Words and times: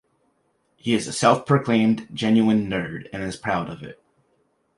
He 0.77 0.95
is 0.95 1.07
a 1.07 1.13
self-proclaimed 1.13 2.07
"Genuine 2.11 2.67
Nerd," 2.67 3.07
and 3.13 3.21
is 3.21 3.35
proud 3.35 3.69
of 3.69 3.83
it. 3.83 4.01